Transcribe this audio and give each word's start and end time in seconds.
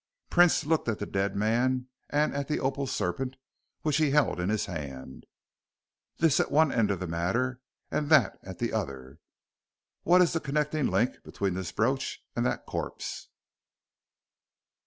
Prince 0.31 0.65
looked 0.65 0.87
at 0.87 0.97
the 0.97 1.05
dead 1.05 1.35
man 1.35 1.87
and 2.09 2.33
at 2.33 2.47
the 2.47 2.59
opal 2.59 2.87
serpent 2.87 3.35
which 3.83 3.97
he 3.97 4.09
held 4.09 4.39
in 4.39 4.49
his 4.49 4.65
hand. 4.65 5.27
"This 6.17 6.39
at 6.39 6.49
one 6.51 6.71
end 6.71 6.89
of 6.89 6.99
the 6.99 7.05
matter, 7.05 7.61
and 7.91 8.09
that 8.09 8.39
at 8.41 8.57
the 8.57 8.73
other. 8.73 9.19
What 10.01 10.23
is 10.23 10.33
the 10.33 10.39
connecting 10.39 10.87
link 10.87 11.21
between 11.23 11.53
this 11.53 11.71
brooch 11.71 12.19
and 12.35 12.43
that 12.47 12.65
corpse?" 12.65 13.27